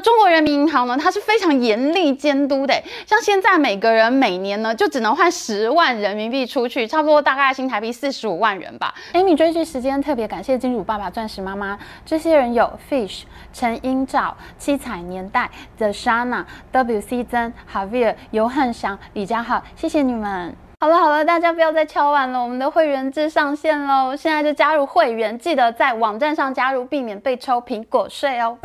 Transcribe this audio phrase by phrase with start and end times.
[0.00, 2.74] 中国人民银行呢，它是非常严厉监督的，
[3.06, 8.94] 像现在每个人每年呢就只能换十万人民币出去，差不多大概新台币四十五万元吧。
[9.12, 13.22] Amy 追剧时间特别感谢金主爸爸、钻石妈妈，这些人有 Fish、
[13.52, 20.54] 陈英照、七彩年代、The Shana、WC 曾、Javier、尤汉祥、李佳浩，谢谢你们。
[20.80, 24.14] 好了好了，大家不要再敲碗了，我们的会员制上线喽！
[24.14, 28.56] 现在就加入会员，记得在网站上加入，避免被抽苹果税哦。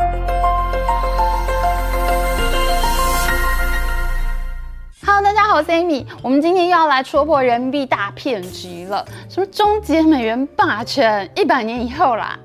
[5.06, 12.38] Hello，大家好，我是 Amy，我们今天又要来戳破人民币大骗局了，什么终结美元霸权，一百年以后啦。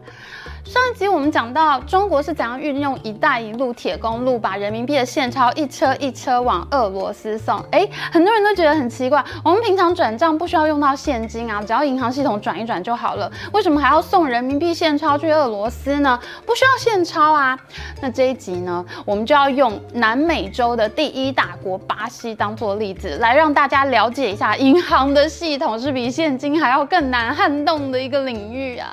[0.68, 7.58] 上一集我们讲到中国是怎样运用“一带一路”铁公路，把人民币的现钞一车一车往俄罗斯送。
[7.70, 16.20] 哎，很多人都觉得很奇怪，我们平常转账不需要用到现金啊，只要银行系统转一转就好了，为什么还要送人民币现钞去俄罗斯呢？
[16.44, 17.58] 不需要现钞啊？
[18.02, 28.92] 那这一集呢，我们就要用南美洲的第一大国巴西当做例子，来让大家了解一下，银行的系统是比现金还要更难撼动的一个领域啊。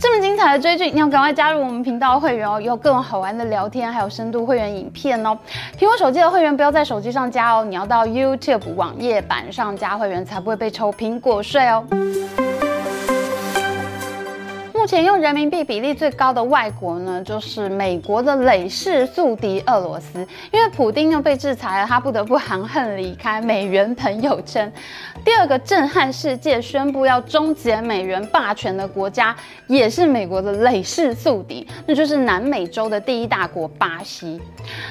[0.00, 2.60] 这么精彩的追剧，你要赶快加入我们频道会员哦！
[2.60, 5.36] 有各种好玩的聊天，还有深度会员影片哦。
[5.78, 11.84] 苹果手机的会员不要在手机上加哦，你要到 YouTube 网页版上加会员，才不会被抽苹果税哦。
[14.84, 20.18] 目前用人民币比例最高的外国呢，就是美国的累世宿敌俄罗斯。
[20.52, 23.40] 因为普丁又被制裁了，他不得不含恨离开。
[23.40, 24.70] 美元朋友圈，
[25.24, 29.34] 第二个震撼世界、宣布要终结美元霸权的国家，
[29.68, 34.38] 也是美国的累世宿敌，那就是南美洲的第一大国巴西。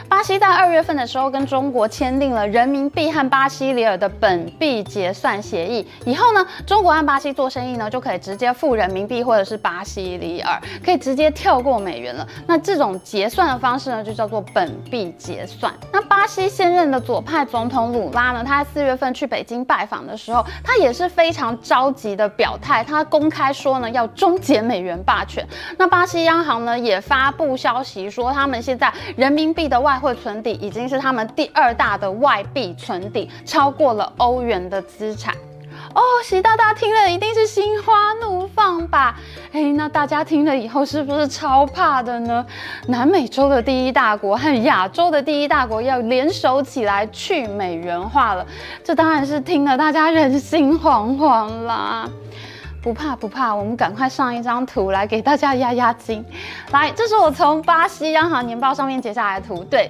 [0.09, 9.82] 巴西在二月份的时候跟中国签订了人民币和巴西里尔的本币结算协议，以后呢，中国和巴西做生意呢，就可以直接付人民币或者是巴。
[9.83, 15.73] 西里尔可以直接跳过美元了，那这种结算的方式呢，就叫做本币结算。
[15.91, 25.45] 那巴西现任的左派总统鲁拉呢，他在四月份去北京拜访的时候，他也是非常着急的表态，他公开说呢要终结美元霸权。
[25.77, 35.35] 那巴西央行呢也发布消息说，他们现在人民币的外汇存底已经是他们第二大的外币存底，超过了欧元的资产。
[35.93, 39.15] 哦，习大大听了一定是心花怒放吧？
[39.51, 42.45] 哎，那大家听了以后是不是超怕的呢？
[42.87, 48.45] 南美洲的第一大国和亚洲的第一大国要联手起来去美元化了，
[48.83, 52.09] 这当然是听了大家人心惶惶啦。
[52.83, 56.23] 不怕不怕，我们赶快上一张图来给大家压压惊。
[56.71, 59.63] 来，这是我从巴西央行年报上面截下来的图。
[59.63, 59.89] 对，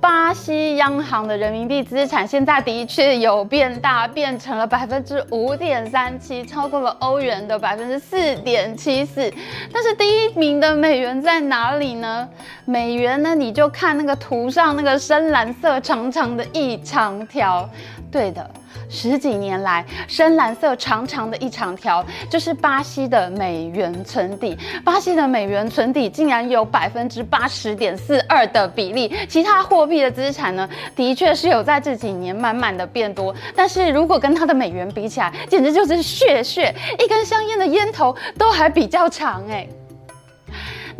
[0.00, 9.30] 巴西央行的人民币资产现在的确有变大，变成了百分之五点三七，超过了欧元的百分之四点七四。
[9.70, 12.26] 但是第一名的美元在哪里呢？
[12.64, 13.34] 美元呢？
[13.34, 17.68] 你就看那个图上那个深蓝色长长的一长条。
[18.10, 18.50] 对的。
[18.90, 24.58] 十几年来，深蓝色长长的一长条，就是巴西的美元存底。
[24.84, 29.14] 巴西的美元存底竟然有百分之八十点四二的比例。
[29.28, 39.66] 其他货币的资产呢，的确是有在这几年慢慢的变多，但是如果跟它的美元比起来，简直就是血血，一根香烟的烟头都还比较长哎。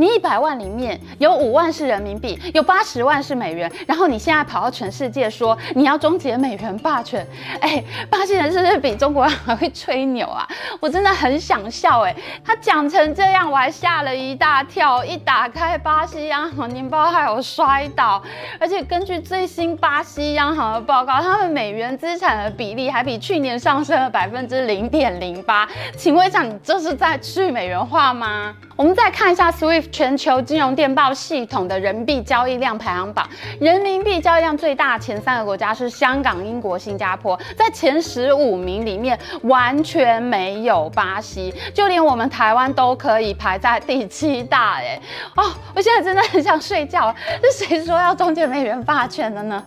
[0.00, 7.26] 你一百万里面有五万是人民币，有八十万是美元，然后你现在跑到全世界说你要终结美元霸权，
[7.60, 10.48] 哎，巴西人是不是比中国人还会吹牛啊？
[10.80, 18.22] 我真的很想笑哎，他讲成这样我还吓了一大跳，一打开巴西央行年报还有摔倒，
[18.58, 28.56] 而且根据最新巴西央行的报告，他们美元资产的比例还比去年上升了百分之零点零八，请问一下，你这是在去美元化吗？
[28.80, 33.28] 我们再看一下 SWIFT 全球金融电报系统的人民币交易量排行榜，
[33.60, 44.98] 人民币交易量最大前三个国家是香港、英国、新加坡，在前十五名里面完全没有巴西，就连我们台湾都可以排在第七大，哎，
[45.36, 45.44] 哦，
[45.76, 47.14] 我现在真的很想睡觉，
[47.52, 49.62] 是谁说要终结美元霸权的呢？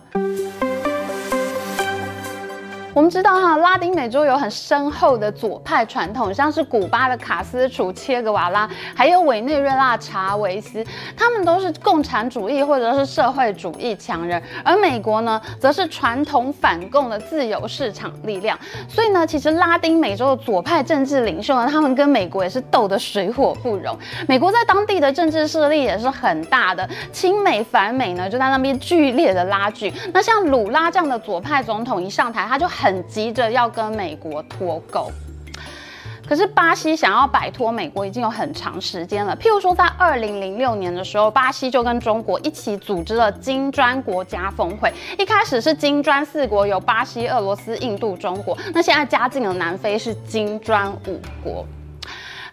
[2.94, 10.84] 我们知道哈，拉丁美洲有很深厚的左派传统，像是古巴的卡斯楚、切格瓦拉，还有委内瑞拉查韦斯，
[11.16, 14.40] 他们都是共产主义或者是社会主义强人。
[14.64, 18.56] 而美国呢，则是传统反共的自由市场力量。
[18.88, 23.98] 所以呢，其实拉丁美洲的左派政治领袖呢，他们跟美国也是斗得水火不容。
[24.28, 29.92] 美国在当地的政治势力也是很大的，亲美反美呢，就在那边剧烈的拉锯。
[30.12, 32.83] 那像鲁拉这样的左派总统一上台，他就很。
[32.84, 35.10] 很急着要跟美国脱钩，
[36.28, 39.34] 可是巴西想要摆脱美国已经有很长时间了。
[39.34, 44.92] 譬如说，在二零零六年的时候，巴西就跟中国一起组织了金砖国家峰会。
[45.18, 48.54] 一开始是金砖四国，有巴西、俄罗斯、印度、中国。
[48.74, 51.66] 那现在加进了南非，是金砖五国。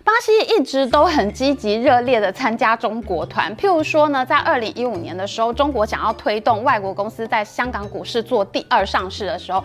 [0.04, 9.64] 巴西一直都很积极热烈的参加中国团，譬如说呢，在二零一五年的时候，中国想要推动外国公司在香港股市做第二上市的时候，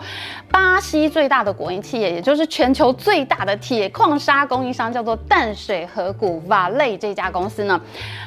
[0.51, 7.81] 巴西最大的国营企业，也就是全球最大的铁矿砂供应商，叫做淡水河谷 Vale 这家公司呢，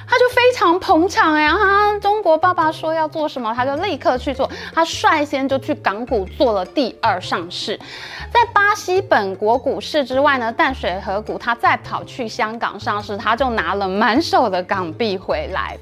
[0.09, 7.79] 他就非常捧场呀，哈，中国爸爸说要做什么，他就立刻去做，他率先就去港股做了第二上市，
[8.33, 12.00] 在巴西本国股市之外呢，淡水河谷他再跑。
[12.05, 15.77] 去香港上市，他就拿了满手的港币回来。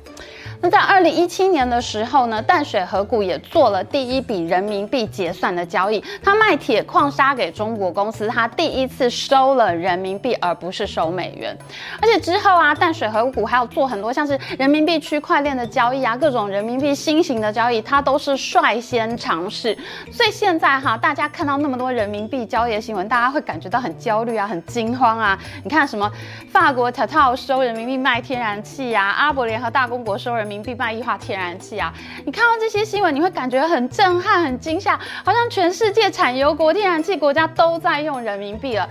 [0.60, 6.02] 那在二零一七年的时候呢，淡水河谷也做了第一笔人民币结算的交易。
[6.20, 11.56] 他卖铁矿砂给中国公司，他第一次收了人民币，而不是收美元。
[12.02, 19.78] 而且之后啊，淡水河谷还有做很多像是人民币区块链的交易啊，各种人民币新型的交易，他都是率先尝试。
[20.10, 25.38] 所以现在哈，大家看到那么多人民币交易的新闻，大家会感觉到很焦虑啊，很惊慌啊。
[25.62, 26.10] 你看什么
[26.50, 30.47] 法国 Tata 收人民币卖天然气啊，阿伯联合大公国收人。
[30.48, 31.92] 人民币卖液化天然气啊！
[32.24, 38.88] 你看到这些新闻，你会感觉很震撼、很惊吓，好像全世界产油国、天然气国家都在用人民币了。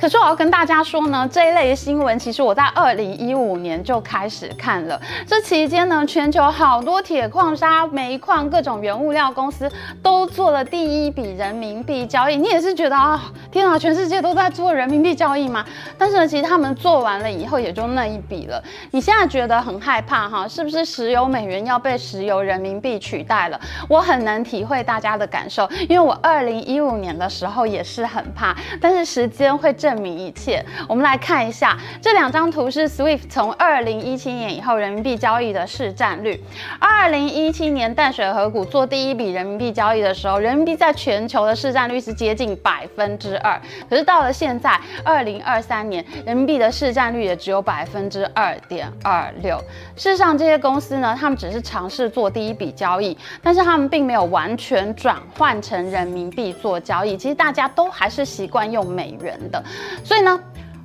[0.00, 5.00] 可是我要跟大家说呢，这一类新闻其实我在二零一五年就开始看了。
[5.26, 9.68] 这期间呢，全球好多铁矿砂、煤矿各种原物料公司
[10.00, 12.36] 都做了第一笔人民币交易。
[12.36, 15.64] 你也是觉得啊，天哪，全世界都在做人民币交易吗？
[15.98, 18.62] 但是呢，其实他们做完了以后也就那一笔了。
[18.92, 20.46] 你现在觉得很害怕哈？
[20.46, 23.60] 是不是石油美元要被石油人民币取代了？
[23.88, 28.56] 我很能体会大家的感受，因为我二零一五年的时候也是很怕。
[28.80, 29.87] 但是时间会证。
[29.88, 30.62] 证明一切。
[30.86, 36.38] 我们来看一下这两张图，是 SWIFT 从二零一七年以后人民币交易的市占率。
[36.78, 43.58] 二零一七年淡水河谷做第一笔人民币交易的时候，人民币在全球的市占率是接近百分之二。
[43.88, 49.56] 可是到了现在，二零二三年，人民币的市占率也只有百分之二点二六。
[49.96, 57.16] 事实上，这些公司呢，他们只是尝试做第一笔交易，但是他们并没有完全转换成人民币做交易。
[57.16, 59.64] 其实大家都还是习惯用美元的。
[60.04, 60.40] 所以呢，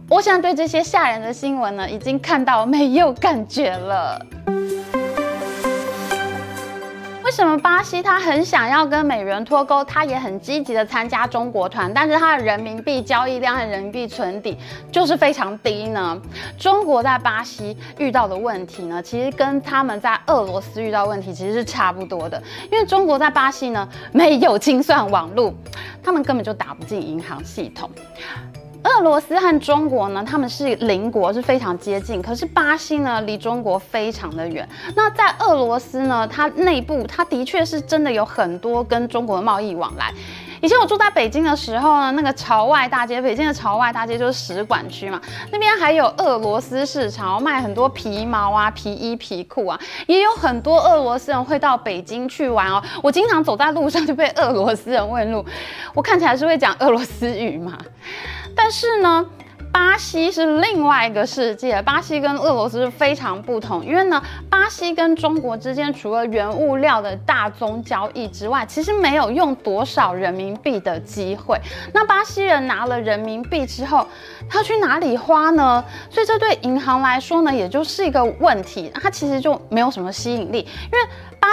[0.10, 4.25] 我现在对这些吓人的新闻呢，已经看到没有感觉了。
[7.24, 14.56] 为什么巴西他很想要跟美元脱钩，他也很积极的参加中国团，但是他的人民币交易量和人民币存底
[14.92, 16.22] 就是非常低呢？
[16.60, 22.39] 中国在巴西遇到的问题呢，其实跟他们在俄罗斯遇到问题其实是差不多的，
[22.72, 25.51] 因为中国在巴西呢，没有清算网络，
[26.04, 27.89] 他们根本就打不进银行系统。
[28.84, 32.22] 俄罗斯和中国呢，他们是邻国，是非常接近。
[32.22, 34.68] 可是巴西呢，离中国非常的远。
[34.96, 40.12] 那在俄罗斯呢，它内部它的确是真的有很多跟中国的贸易往来。
[40.62, 45.22] 以前我住在北京的时候呢，那个朝外大街，北京的朝外大街就是使馆区嘛，
[45.52, 49.78] 那边还有俄罗斯市场，卖很多皮毛啊、皮衣、皮裤啊，
[50.08, 52.82] 也有很多俄罗斯人会到北京去玩哦。
[53.02, 55.46] 我经常走在路上就被俄罗斯人问路，
[55.94, 57.78] 我看起来是会讲俄罗斯语嘛？
[58.56, 59.26] 但是呢，
[59.72, 61.82] 巴西是另外一个世界。
[61.82, 71.60] 巴西跟俄罗斯是非常不同，因为呢，巴西跟中国之间除了原物料的大宗交易之外，其实没有用多少人民币的机会。
[71.94, 74.08] 那巴西人拿了人民币之后，
[74.48, 75.84] 他去哪里花呢？
[76.10, 78.92] 所以这对银行来说呢，也就是一个问题。
[78.94, 81.00] 它其实就没有什么吸引力，因为。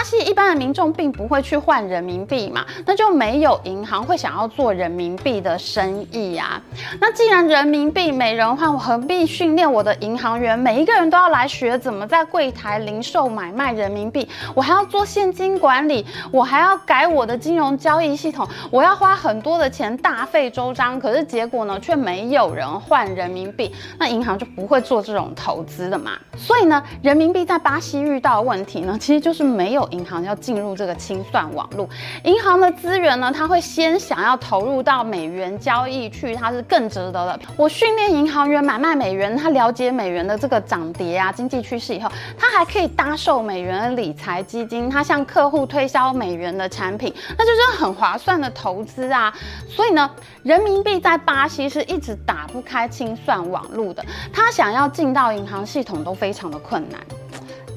[0.01, 6.59] 巴西一般的民众并不会去换人民币嘛，那就没有银行会想要做人民币的生意、啊。
[6.99, 10.59] 那既然人民币没人换，我何必训练我的银行员？
[10.59, 20.99] 每一个人都要来学怎么在柜台零售买卖人民币，我还要做现金管理，我还要改我的金融交易系统，我要花很多的钱，大费周章。
[20.99, 26.13] 可是结果呢，却没有人换人民币，那银行就不会做这种投资的嘛。
[26.39, 29.90] 所以呢，人民币在巴西遇到的问题呢，其实就是没有。
[29.91, 31.89] 银行要进入这个清算网络，
[32.25, 37.41] 银行的资源呢，他会先想要投入到美元交易去，它是更值得的。
[37.57, 49.33] 我训练银行员买卖美元，他了解美元的这个涨跌啊，经济趋势以后，他还可以搭售美元的理财基金，他向客户推销美元的产品，那就是很划算的投资啊。
[49.69, 50.11] 所以呢，
[50.43, 57.01] 人民币在巴西是一直打不开清算网络的，他想要进到银行系统都非常的困难。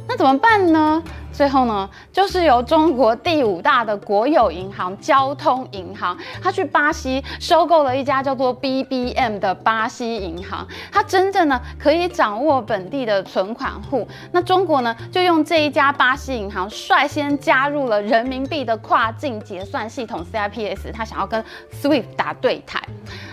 [0.07, 1.01] 那怎么办呢？
[1.33, 14.07] 最后呢，就是由中国第五大的国有银行交通银行，它去巴西收购了一家叫做 BBM 的巴西银行，它真正呢可以掌握本地的存款户。
[14.31, 21.43] 那中国呢就用这一家巴西银行率先加入了人民币的跨境结算系统 CIPS，它想要跟
[21.81, 22.79] SWIFT 打对台。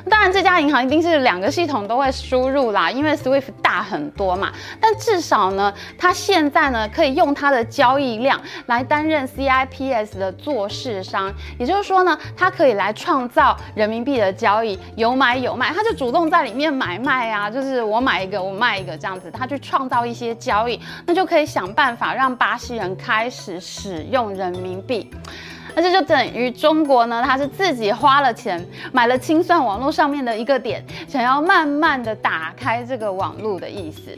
[0.09, 4.51] 当然，这家银行一定是两个系统都会输入啦，因为 SWIFT 大很多嘛。
[4.81, 25.11] 但至少呢，它现在呢可以用它的交交易量来担任 CIPS 的做市商，也就是说呢，它可以来创造人民币的交易，有买有卖，它就主动在里面买卖啊，就是我买一个我卖一个这样子，它去创造一些交易，那就可以想办法让巴西人开始使用人民币，
[25.75, 34.17] 那这就等于中国呢，它是自己花了钱买了清算网络上面的一个点，想要慢慢的打开这个网络的意思。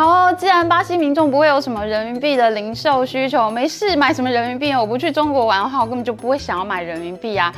[0.00, 7.52] 好哦，既然巴西民众不会有什么人民币的零售需求，没事买什么人民币，我不去中国玩的话，我根本就不会想要买人民币啊。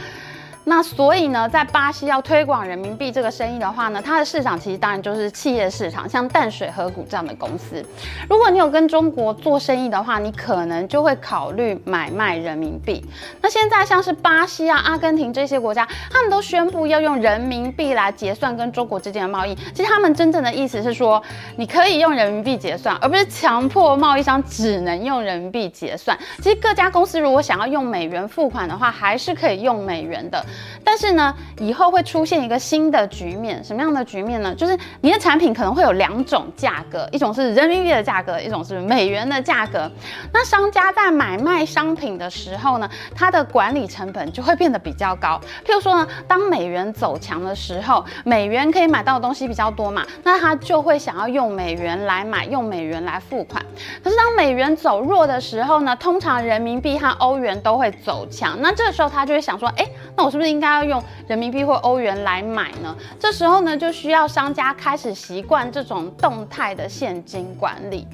[0.65, 7.85] 那所以呢，在巴西要推广人民币这个生意的话呢，它的市场其实当然就是企业市场，像淡水河谷这样的公司。
[8.29, 13.05] 如果你有跟中国做生意的话，你可能就会考虑买卖人民币。
[13.41, 19.57] 那现在像是巴西啊、阿根廷这些国家，他们都宣布要用人民币来结算跟中国之间的贸易。
[19.75, 21.21] 其实他们真正的意思是说，
[21.57, 26.17] 你可以用人民币结算，而不是强迫贸易商只能用人民币结算。
[26.39, 30.45] 其实各家公司如果想要用美元付款的话，还是可以用美元的。
[30.85, 34.55] 但是呢，以后会出现一个新的局面，什么样的局面呢？
[34.55, 39.91] 就是你的产品可能会有两种价格，一种是人民币的价格，一种是美元的价格。
[40.33, 45.41] 那商家在买卖商品的时候呢，它的管理成本就会变得比较高。
[45.65, 53.65] 譬如说呢，当美元走强的时候，美元可以买到的东西比较多嘛，那他就会想要用美元来买，用美元来付款。
[54.03, 58.59] 可是当美元走弱的时候呢，通常人民币和欧元都会走强。
[58.61, 62.95] 那这个时候他就会想说，哎，那我是不是应该要用人民币或欧元来买呢？
[63.19, 68.07] 这时候呢，就需要商家开始习惯这种动态的现金管理。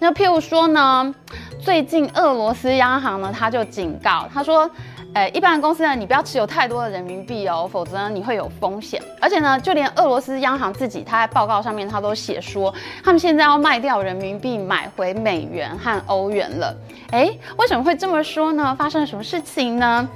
[0.00, 1.14] 那譬如说呢，
[1.60, 4.70] 最近俄罗斯央行呢，他就警告他说，
[5.12, 9.02] 呃，一般的公司呢，你不要持有太多的人民币哦，否则呢，你会有风险。
[9.20, 16.72] 而且呢，就连俄罗斯央行自己，他在报告上面他都写说，他们现在要卖掉人民币，买回美元和欧元了。
[17.10, 18.72] 诶，为什么会这么说呢？
[18.78, 20.08] 发生了什么事情呢？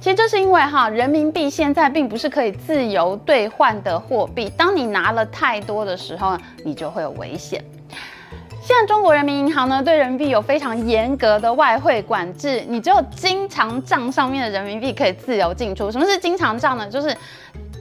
[0.00, 4.50] 其实这是因为哈，人民币现在并不是可以自由兑换的货币。
[4.56, 7.62] 当你拿了太多的时候，你就会有危险。
[8.62, 15.90] 现在中国人民银行呢，对人民币有非常严格的外汇管制，你只有经常账上面的人民币可以自由进出。
[15.90, 16.88] 什么是经常账呢？
[16.88, 17.16] 就是。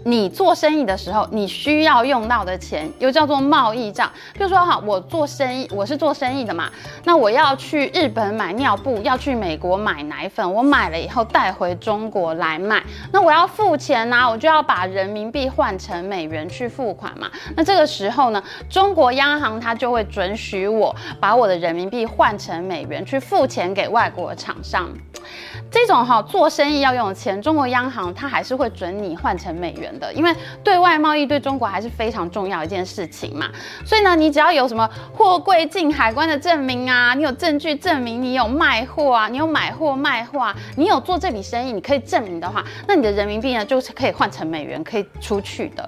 [0.10, 4.12] 你做生意的时候，你需要用到的钱又叫做贸易账。
[4.34, 6.68] 比如说哈，我做生意，我是做生意的嘛，
[7.04, 17.30] 那我要去日本买尿布，要去美国买奶粉，我买了以后带回中国来卖，那我要付钱呐，我就要把人民币换成美元去付款嘛。
[17.56, 24.90] 那这个时候呢，中国央行它就会准许我把我的人民币换成美元去付钱给外国厂商。
[25.72, 33.50] 这种哈做生意要用的钱，中国央行它还是会准你换成美元的，因为对外贸易对中国还是非常重要一件事情嘛。
[33.86, 45.88] 所以呢，你只要有什么货柜进海关的证明啊，你有证据证明你有卖货啊，你有买货卖货啊，你有做这笔生意，你可以证明的话，那你的人民币呢就是可以换成美元，可以出去的。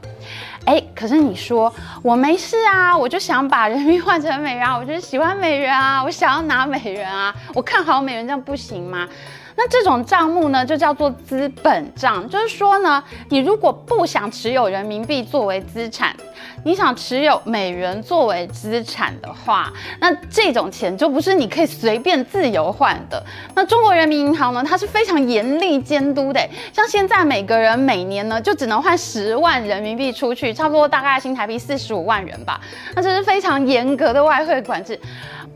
[0.65, 9.07] 哎，可是你说我没事啊，我就想把人民币换成美元啊，我就是喜欢美元啊，我想要拿美元啊，我看好美元，这样不行吗？
[9.55, 16.15] 那这种账目呢，就叫做资本账，就是说呢，你如果不想持有人民币作为资产，
[16.63, 23.21] 你想持有美元作为资产的话，那这种钱就不是你可以随便自由换的。
[23.55, 26.39] 那中国人民银行呢，它是非常严厉监督的，
[26.71, 32.59] 像现在每个人每年呢，就只能换十万人民币出去，差不多大概新台币四十五万元吧。
[32.95, 34.99] 那这是非常严格的外汇管制。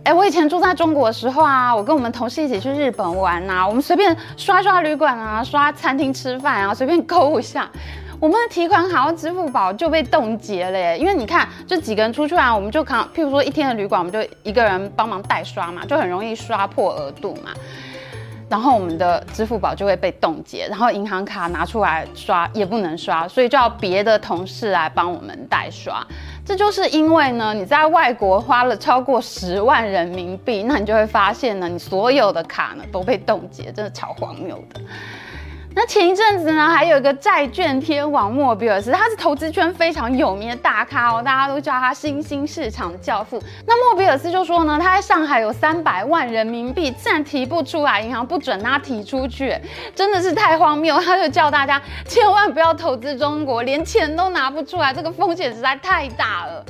[0.06, 7.68] 哎，我以前住在中国的时候啊，我跟我们同事一起去日本玩啊，我们随便刷刷旅馆啊，刷餐厅吃饭啊，随便购物一下，
[8.20, 10.96] 我们的提款卡和支付宝就被冻结了耶。
[11.00, 17.50] 因为你看，就几个人出去玩，我们就看，譬如说一天的旅馆，我们就一个人帮忙代刷嘛，就很容易刷破额度嘛。
[18.50, 26.06] 然后我们的支付宝就会被冻结，然后银行卡拿出来刷也不能刷，所以就要别的同事来帮我们代刷。
[26.46, 34.80] 这就是因为呢，你在外国花了超过十万人民币，那你就会发现呢，你所有的卡呢都被冻结，真的超荒谬的。
[35.78, 43.44] 那前一阵子呢，还有一个债券天王莫比尔斯，他是投资圈非常有名的大咖哦，大家都叫他新兴市场教父。
[43.68, 49.54] 那莫比尔斯就说呢，他在上海有三百万人民币，自然提不出来，银行不准他提出去，
[49.94, 50.98] 真的是太荒谬。
[51.02, 56.66] 他就叫大家千万不要投资中国，连钱都拿不出来，这个风险实在太大了。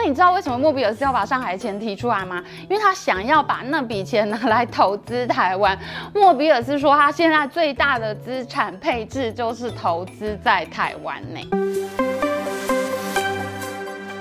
[0.00, 2.40] 那你知道为什么莫比尔斯要把上海钱提出来吗？
[2.70, 5.76] 因为他想要把那笔钱拿来投资台湾。
[6.14, 11.44] 莫比尔斯说，他现在最大的资产配置就是投资在台湾内。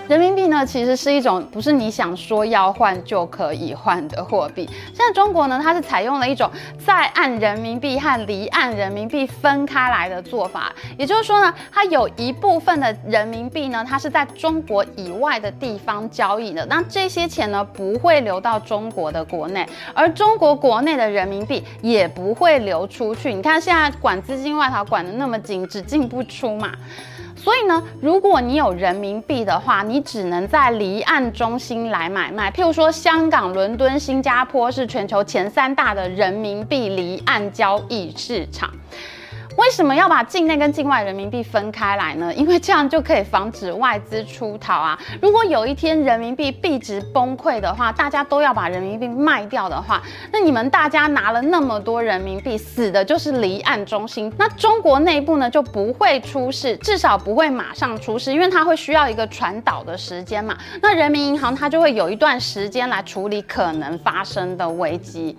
[0.07, 4.65] 人民币呢，其实是一种不是你想说要换就可以换的货币。
[4.93, 10.71] 现在中国呢，它是采用了一种在岸人民币和离岸人民币分开来的做法。
[10.97, 16.65] 也就是说呢，它有一部分的人民币呢，它是在中国以外的地方交易的。
[16.67, 23.33] 那这些钱呢，不会流到中国的国内，而中国国内的人民币也不会流出去。
[23.33, 26.71] 你看现在管资金外逃管得那么紧，只进不出嘛。
[27.47, 32.51] 所以呢，如果你有人民币的话，你只能在离岸中心来买卖。
[32.51, 38.69] 譬如说，香港、伦敦、新加坡是全球前三大的人民币离岸交易市场。
[39.57, 42.31] 为什么要把境内跟境外人民币分开来呢？
[42.35, 44.97] 因为这样就可以防止外资出逃啊。
[45.19, 54.31] 如果有一天人民币币值崩溃的话，大家都要把人民币卖掉的话，那你们大家拿了那么多人民币，死的就是离岸中心。
[54.37, 60.55] 那中国内部呢就不会出事，至少不会马上出事，因为它会需要一个传导的时间嘛。
[60.83, 65.35] 那人民银行它就会有一段时间来处理可能发生的危机。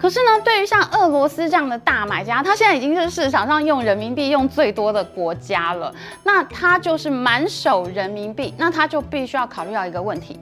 [0.00, 10.40] 可是呢，对于像俄罗斯这样的大买家，他现在已经是市场上用人民币用最多的国家了，那他就是满手人民币，那他就必须要考虑到一个问题。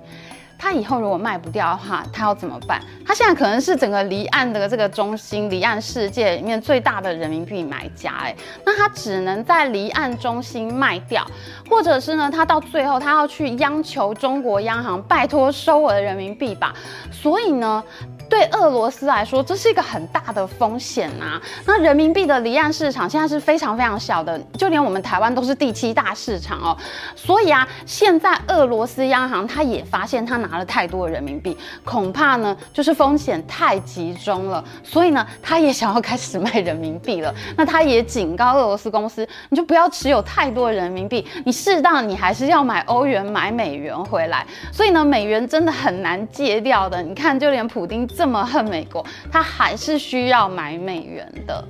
[0.61, 2.83] 他以后如果卖不掉的话，他要怎么办？
[3.07, 8.35] 他现在可能是整个离岸的这个中心、离岸世界里面最大的人民币买家，哎，
[8.65, 11.25] 那他只能在离岸中心卖掉，
[11.71, 16.75] 或者是呢，他到最后他要去央求中国央行拜托收我的人民币吧。
[17.13, 17.81] 所以呢，
[18.29, 21.41] 对俄罗斯来说，这是一个很大的风险啊。
[21.65, 26.77] 那人民币的离岸市场现在是非常非常小的，就连我们台湾都是第七大市场哦。
[27.17, 30.59] 所以啊，现在俄罗斯央行他也发现他拿。
[30.59, 37.33] 了太多的人民币，恐怕呢就是风险太集中了，所以呢他也想要开始卖人民币了。
[37.57, 44.45] 那他也警告俄罗斯公司，你就不要持有太多人民币，你适当你还是要买欧元、买美元回来。
[44.73, 47.01] 所以呢，美元真的很难戒掉的。
[47.01, 51.65] 你看，就连普丁这么恨美国，他还是需要买美元的。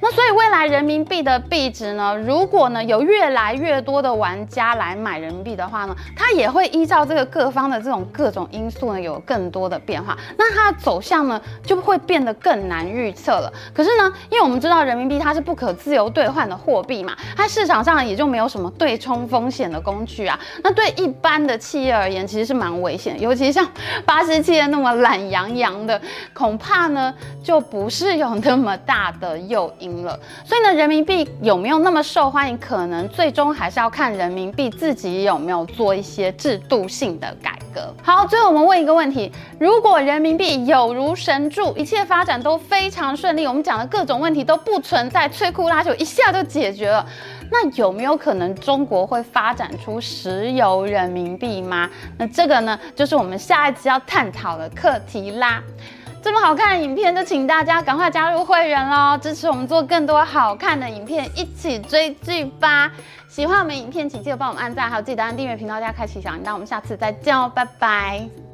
[0.00, 13.52] 那所以未来人民币的币值呢，如果呢有越来越多的玩家来买人民币的话呢，它也会依照这个各方的这种各种因素呢有更多的变化，那它的走向呢就会变得更难预测了。
[13.74, 20.38] 可是呢，因为我们知道人民币它是不可自由兑换的货币嘛，它市场上也就没有什么对冲风险的工具啊。
[20.62, 23.66] 那对一般的企业而言，其实是蛮危险，尤其像
[24.06, 26.00] 巴西企业那么懒洋洋的，
[26.32, 29.87] 恐怕呢就不是有那么大的诱因。
[30.04, 37.94] 了，所以呢，人民币有没有那么受欢迎，可能最终还是要看人民币自己有没有做一些制度性的改革。
[38.02, 47.06] 好，最后我们问一个问题：如果人民币有如神助，一切发展都非常顺利，我们讲的各种问题都不存在，摧枯拉朽一下就解决了，
[47.50, 51.88] 那有没有可能中国会发展出石油人民币吗？
[52.16, 55.62] 那这个呢，就是我们下一集要探讨的课题啦。
[56.28, 62.92] 这么好看的影片，就请大家赶快加入会员喽，支持我们做更多好看的影片，一起追剧吧！
[63.28, 66.52] 喜欢我们影片，请记得帮我们按赞，还有记得按订阅频道，大家开启小铃铛。
[66.52, 68.47] 我们下次再见哦，拜拜。